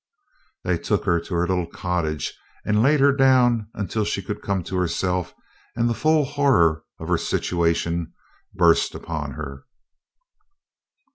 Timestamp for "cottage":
1.67-2.33